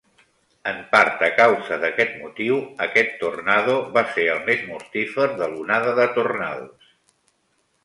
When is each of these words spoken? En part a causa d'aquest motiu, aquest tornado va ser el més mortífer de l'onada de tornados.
En 0.69 0.77
part 0.93 1.19
a 1.27 1.27
causa 1.39 1.77
d'aquest 1.83 2.15
motiu, 2.21 2.57
aquest 2.87 3.13
tornado 3.21 3.77
va 3.99 4.05
ser 4.17 4.27
el 4.39 4.43
més 4.49 4.65
mortífer 4.73 5.31
de 5.43 5.53
l'onada 5.55 5.95
de 6.03 6.11
tornados. 6.19 6.93